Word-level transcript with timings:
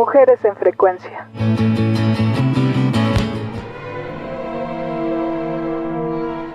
Mujeres 0.00 0.42
en 0.46 0.56
frecuencia. 0.56 1.28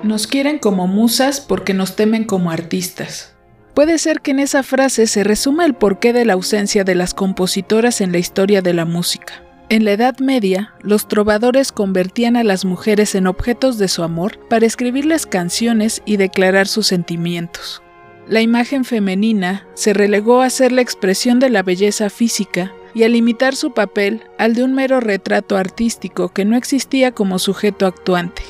Nos 0.01 0.25
quieren 0.25 0.57
como 0.57 0.87
musas 0.87 1.41
porque 1.41 1.75
nos 1.75 1.95
temen 1.95 2.23
como 2.23 2.49
artistas. 2.49 3.35
Puede 3.75 3.99
ser 3.99 4.21
que 4.21 4.31
en 4.31 4.39
esa 4.39 4.63
frase 4.63 5.05
se 5.05 5.23
resuma 5.23 5.65
el 5.65 5.75
porqué 5.75 6.11
de 6.11 6.25
la 6.25 6.33
ausencia 6.33 6.83
de 6.83 6.95
las 6.95 7.13
compositoras 7.13 8.01
en 8.01 8.11
la 8.11 8.17
historia 8.17 8.63
de 8.63 8.73
la 8.73 8.85
música. 8.85 9.43
En 9.69 9.85
la 9.85 9.91
Edad 9.91 10.17
Media, 10.17 10.73
los 10.81 11.07
trovadores 11.07 11.71
convertían 11.71 12.37
a 12.37 12.43
las 12.43 12.65
mujeres 12.65 13.13
en 13.13 13.27
objetos 13.27 13.77
de 13.77 13.89
su 13.89 14.01
amor 14.01 14.39
para 14.49 14.65
escribirles 14.65 15.27
canciones 15.27 16.01
y 16.03 16.17
declarar 16.17 16.67
sus 16.67 16.87
sentimientos. 16.87 17.83
La 18.27 18.41
imagen 18.41 18.85
femenina 18.85 19.67
se 19.75 19.93
relegó 19.93 20.41
a 20.41 20.49
ser 20.49 20.71
la 20.71 20.81
expresión 20.81 21.39
de 21.39 21.51
la 21.51 21.61
belleza 21.61 22.09
física 22.09 22.73
y 22.95 23.03
a 23.03 23.09
limitar 23.09 23.55
su 23.55 23.73
papel 23.73 24.23
al 24.39 24.55
de 24.55 24.63
un 24.63 24.73
mero 24.73 25.01
retrato 25.01 25.57
artístico 25.57 26.29
que 26.29 26.45
no 26.45 26.55
existía 26.55 27.11
como 27.11 27.37
sujeto 27.37 27.85
actuante. 27.85 28.41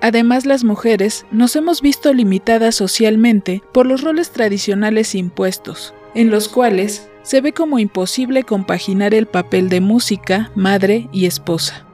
Además, 0.00 0.46
las 0.46 0.62
mujeres 0.62 1.26
nos 1.32 1.56
hemos 1.56 1.82
visto 1.82 2.12
limitadas 2.12 2.76
socialmente 2.76 3.62
por 3.72 3.86
los 3.86 4.02
roles 4.02 4.30
tradicionales 4.30 5.16
impuestos, 5.16 5.94
en 6.14 6.30
los 6.30 6.48
cuales 6.48 7.08
se 7.22 7.40
ve 7.40 7.52
como 7.52 7.78
imposible 7.78 8.44
compaginar 8.44 9.12
el 9.14 9.26
papel 9.26 9.68
de 9.68 9.80
música, 9.80 10.52
madre 10.54 11.08
y 11.10 11.26
esposa. 11.26 11.84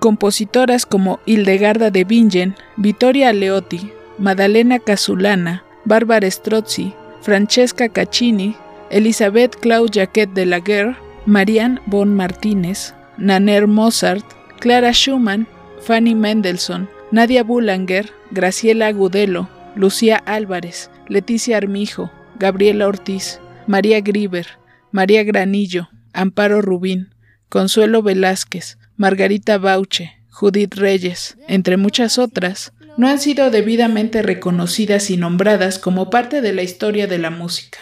Compositoras 0.00 0.84
como 0.84 1.20
Hildegarda 1.24 1.90
de 1.90 2.04
Bingen, 2.04 2.54
Vittoria 2.76 3.30
Aleotti, 3.30 3.90
Maddalena 4.18 4.78
Casulana, 4.78 5.64
Bárbara 5.84 6.30
Strozzi, 6.30 6.92
Francesca 7.22 7.88
Caccini, 7.88 8.56
Elisabeth 8.90 9.56
Claude 9.56 9.90
Jacquet 9.90 10.30
de 10.30 10.46
la 10.46 10.60
Guerre, 10.60 10.96
Marianne 11.26 11.80
von 11.86 12.14
Martínez, 12.14 12.94
Naner 13.16 13.66
Mozart, 13.66 14.24
Clara 14.60 14.92
Schumann, 14.92 15.46
Fanny 15.80 16.14
Mendelssohn, 16.14 16.88
Nadia 17.10 17.42
Boulanger, 17.42 18.10
Graciela 18.30 18.88
Agudelo, 18.88 19.48
Lucía 19.74 20.16
Álvarez, 20.26 20.90
Leticia 21.08 21.56
Armijo, 21.56 22.10
Gabriela 22.38 22.86
Ortiz, 22.86 23.40
María 23.66 24.00
Griber, 24.00 24.46
María 24.90 25.24
Granillo, 25.24 25.88
Amparo 26.12 26.60
Rubín, 26.60 27.14
Consuelo 27.48 28.02
Velázquez, 28.02 28.78
Margarita 28.96 29.56
Bauche, 29.56 30.12
Judith 30.28 30.74
Reyes, 30.74 31.38
entre 31.48 31.76
muchas 31.76 32.18
otras, 32.18 32.72
no 32.96 33.08
han 33.08 33.18
sido 33.18 33.50
debidamente 33.50 34.22
reconocidas 34.22 35.10
y 35.10 35.16
nombradas 35.16 35.78
como 35.78 36.10
parte 36.10 36.40
de 36.42 36.52
la 36.52 36.62
historia 36.62 37.06
de 37.06 37.18
la 37.18 37.30
música. 37.30 37.78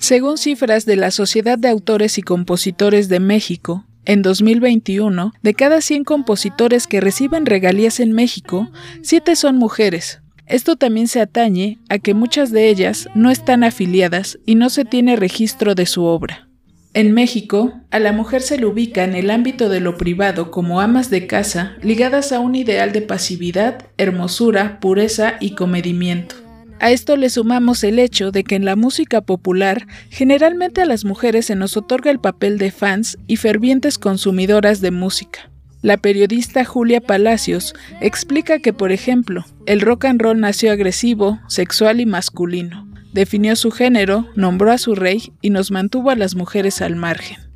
Según 0.00 0.38
cifras 0.38 0.86
de 0.86 0.96
la 0.96 1.10
Sociedad 1.10 1.58
de 1.58 1.68
Autores 1.68 2.16
y 2.16 2.22
Compositores 2.22 3.10
de 3.10 3.20
México, 3.20 3.84
en 4.06 4.22
2021, 4.22 5.34
de 5.42 5.54
cada 5.54 5.82
100 5.82 6.04
compositores 6.04 6.86
que 6.86 7.02
reciben 7.02 7.44
regalías 7.44 8.00
en 8.00 8.12
México, 8.12 8.70
7 9.02 9.36
son 9.36 9.56
mujeres. 9.56 10.22
Esto 10.46 10.76
también 10.76 11.06
se 11.06 11.20
atañe 11.20 11.78
a 11.90 11.98
que 11.98 12.14
muchas 12.14 12.50
de 12.50 12.70
ellas 12.70 13.10
no 13.14 13.30
están 13.30 13.62
afiliadas 13.62 14.38
y 14.46 14.54
no 14.54 14.70
se 14.70 14.86
tiene 14.86 15.16
registro 15.16 15.74
de 15.74 15.84
su 15.84 16.04
obra. 16.04 16.48
En 16.94 17.12
México, 17.12 17.74
a 17.90 17.98
la 17.98 18.12
mujer 18.12 18.40
se 18.40 18.58
le 18.58 18.64
ubica 18.64 19.04
en 19.04 19.14
el 19.14 19.30
ámbito 19.30 19.68
de 19.68 19.80
lo 19.80 19.98
privado 19.98 20.50
como 20.50 20.80
amas 20.80 21.10
de 21.10 21.26
casa 21.26 21.76
ligadas 21.82 22.32
a 22.32 22.40
un 22.40 22.54
ideal 22.54 22.92
de 22.92 23.02
pasividad, 23.02 23.86
hermosura, 23.98 24.80
pureza 24.80 25.34
y 25.40 25.54
comedimiento. 25.54 26.49
A 26.80 26.90
esto 26.90 27.18
le 27.18 27.28
sumamos 27.28 27.84
el 27.84 27.98
hecho 27.98 28.32
de 28.32 28.42
que 28.42 28.54
en 28.54 28.64
la 28.64 28.74
música 28.74 29.20
popular 29.20 29.86
generalmente 30.08 30.80
a 30.80 30.86
las 30.86 31.04
mujeres 31.04 31.44
se 31.46 31.54
nos 31.54 31.76
otorga 31.76 32.10
el 32.10 32.20
papel 32.20 32.56
de 32.56 32.70
fans 32.70 33.18
y 33.26 33.36
fervientes 33.36 33.98
consumidoras 33.98 34.80
de 34.80 34.90
música. 34.90 35.50
La 35.82 35.98
periodista 35.98 36.64
Julia 36.64 37.02
Palacios 37.02 37.74
explica 38.00 38.60
que, 38.60 38.72
por 38.72 38.92
ejemplo, 38.92 39.44
el 39.66 39.82
rock 39.82 40.06
and 40.06 40.22
roll 40.22 40.40
nació 40.40 40.72
agresivo, 40.72 41.38
sexual 41.48 42.00
y 42.00 42.06
masculino. 42.06 42.88
Definió 43.12 43.56
su 43.56 43.70
género, 43.70 44.26
nombró 44.34 44.72
a 44.72 44.78
su 44.78 44.94
rey 44.94 45.34
y 45.42 45.50
nos 45.50 45.70
mantuvo 45.70 46.10
a 46.10 46.16
las 46.16 46.34
mujeres 46.34 46.80
al 46.80 46.96
margen. 46.96 47.49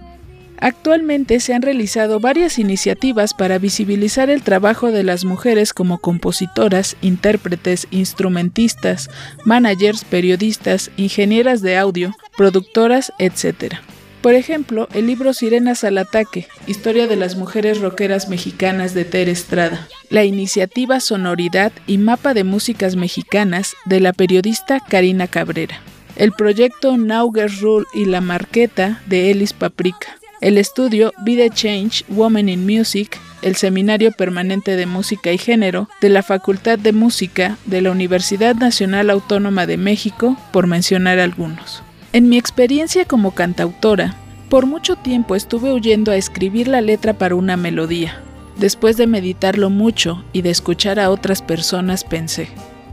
Actualmente 0.59 1.41
se 1.41 1.53
han 1.53 1.62
realizado 1.62 2.20
varias 2.20 2.59
iniciativas 2.59 3.34
para 3.34 3.59
visibilizar 3.59 4.31
el 4.31 4.42
trabajo 4.42 4.91
de 4.92 5.03
las 5.03 5.25
mujeres 5.25 5.72
como 5.72 5.98
compositoras, 5.98 6.97
intérpretes, 7.03 7.87
instrumentistas, 7.91 9.10
managers, 9.44 10.04
periodistas, 10.04 10.91
ingenieras 10.97 11.60
de 11.60 11.76
audio, 11.76 12.12
productoras, 12.37 13.12
etc. 13.19 13.75
Por 14.22 14.32
ejemplo, 14.32 14.88
el 14.94 15.06
libro 15.06 15.34
Sirenas 15.34 15.84
al 15.84 15.98
Ataque, 15.98 16.47
Historia 16.66 17.06
de 17.06 17.16
las 17.16 17.36
Mujeres 17.36 17.82
Rockeras 17.82 18.31
Mexicanas 18.31 18.94
de 18.94 19.04
Ter 19.04 19.28
Estrada, 19.28 19.86
la 20.09 20.25
iniciativa 20.25 20.98
Sonoridad 21.00 21.72
y 21.86 21.98
Mapa 21.98 22.32
de 22.32 22.42
Músicas 22.42 22.97
Mexicanas 22.97 23.75
de 23.84 24.00
la 24.00 24.15
periodista 24.15 24.81
Karina 24.81 25.26
Cabrera, 25.26 25.78
el 26.16 26.32
proyecto 26.32 26.97
Nauger 26.97 27.50
Rule 27.60 27.84
y 27.92 28.06
la 28.06 28.22
Marqueta 28.22 29.03
de 29.04 29.31
Elis 29.31 29.53
Paprika, 29.53 30.16
el 30.44 30.59
estudio 30.59 31.15
Be 31.25 31.49
Change 31.49 32.05
Women 32.10 32.50
in 32.50 32.66
Music, 32.66 33.19
el 33.41 33.56
Seminario 33.56 34.12
Permanente 34.12 34.77
de 34.77 34.84
Música 34.84 35.32
y 35.32 35.38
Género 35.38 35.88
de 36.03 36.10
la 36.10 36.22
Facultad 36.22 36.78
de 36.78 36.93
Música 36.93 37.56
de 37.65 37.81
la 37.81 37.91
Universidad 37.91 38.54
Nacional 38.54 39.09
Autónoma 39.09 39.66
de 39.66 39.78
México, 39.78 40.37
por 40.53 40.66
mencionar 40.66 41.19
algunos. 41.19 41.83
En 42.12 42.28
mi 42.28 42.37
experiencia 42.37 43.06
como 43.06 43.31
cantautora, 43.31 44.16
por 44.50 44.66
mucho 44.66 44.97
tiempo 44.97 45.34
estuve 45.34 45.72
huyendo 45.72 46.12
a 46.12 46.16
escribir 46.16 46.69
la 46.69 46.83
letra 46.83 47.15
para 47.15 47.37
una 47.37 47.56
melodía. 47.56 48.21
Después 48.59 48.99
de 48.99 49.06
meditarlo 49.06 49.71
mucho 49.71 50.27
y 50.34 50.43
de 50.43 50.50
escuchar 50.50 51.00
a 51.00 51.09
otras 51.09 51.41
personas 51.41 52.04
pensé, 52.04 52.49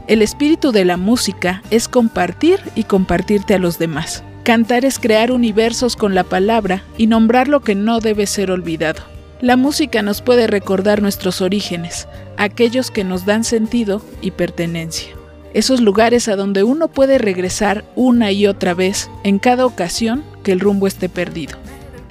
el 0.06 0.22
espíritu 0.22 0.72
de 0.72 0.86
la 0.86 0.96
música 0.96 1.62
es 1.70 1.86
compartir 1.86 2.60
y 2.74 2.84
compartirte 2.84 3.52
a 3.52 3.58
los 3.58 3.78
demás. 3.78 4.24
Cantar 4.44 4.84
es 4.84 4.98
crear 4.98 5.30
universos 5.30 5.94
con 5.94 6.16
la 6.16 6.24
palabra 6.24 6.82
y 6.98 7.06
nombrar 7.06 7.46
lo 7.46 7.60
que 7.60 7.76
no 7.76 8.00
debe 8.00 8.26
ser 8.26 8.50
olvidado. 8.50 9.04
La 9.40 9.56
música 9.56 10.02
nos 10.02 10.20
puede 10.20 10.48
recordar 10.48 11.00
nuestros 11.00 11.40
orígenes, 11.40 12.08
aquellos 12.36 12.90
que 12.90 13.04
nos 13.04 13.24
dan 13.24 13.44
sentido 13.44 14.02
y 14.20 14.32
pertenencia. 14.32 15.14
Esos 15.54 15.80
lugares 15.80 16.26
a 16.26 16.34
donde 16.34 16.64
uno 16.64 16.88
puede 16.88 17.18
regresar 17.18 17.84
una 17.94 18.32
y 18.32 18.48
otra 18.48 18.74
vez 18.74 19.08
en 19.22 19.38
cada 19.38 19.64
ocasión 19.64 20.24
que 20.42 20.50
el 20.50 20.58
rumbo 20.58 20.88
esté 20.88 21.08
perdido. 21.08 21.56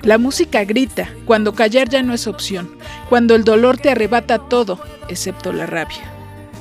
La 0.02 0.18
música 0.18 0.64
grita 0.64 1.10
cuando 1.26 1.54
callar 1.54 1.90
ya 1.90 2.02
no 2.02 2.14
es 2.14 2.28
opción, 2.28 2.72
cuando 3.10 3.36
el 3.36 3.44
dolor 3.44 3.78
te 3.78 3.90
arrebata 3.90 4.40
todo, 4.40 4.80
excepto 5.10 5.52
la 5.52 5.66
rabia. 5.66 6.10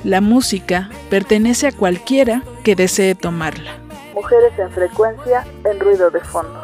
La 0.03 0.21
música 0.21 0.91
pertenece 1.11 1.69
a 1.69 1.73
cualquiera 1.73 2.43
que 2.65 2.75
desee 2.75 3.15
tomarla 3.15 3.90
mujeres 4.31 4.57
en 4.61 4.71
frecuencia 4.71 5.45
en 5.65 5.81
ruido 5.81 6.09
de 6.09 6.21
fondo. 6.21 6.60